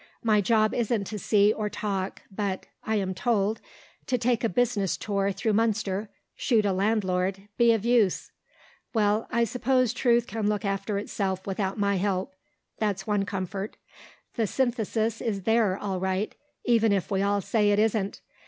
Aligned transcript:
My 0.23 0.41
job 0.41 0.73
isn't 0.73 1.03
to 1.03 1.19
see 1.19 1.53
or 1.53 1.69
talk, 1.69 2.23
but 2.31 2.65
(I 2.83 2.95
am 2.95 3.13
told) 3.13 3.61
to 4.07 4.17
'take 4.17 4.43
a 4.43 4.49
business 4.49 4.97
tour 4.97 5.31
through 5.31 5.53
Munster, 5.53 6.09
shoot 6.35 6.65
a 6.65 6.73
landlord, 6.73 7.47
be 7.55 7.71
of 7.71 7.85
use.'... 7.85 8.31
Well, 8.95 9.27
I 9.31 9.43
suppose 9.43 9.93
truth 9.93 10.25
can 10.25 10.49
look 10.49 10.65
after 10.65 10.97
itself 10.97 11.45
without 11.45 11.77
my 11.77 11.97
help; 11.97 12.33
that's 12.79 13.05
one 13.05 13.25
comfort. 13.25 13.77
The 14.33 14.47
synthesis 14.47 15.21
is 15.21 15.43
there 15.43 15.77
all 15.77 15.99
right, 15.99 16.33
even 16.65 16.91
if 16.91 17.11
we 17.11 17.21
all 17.21 17.39
say 17.39 17.69
it 17.69 17.77
isn't.... 17.77 18.21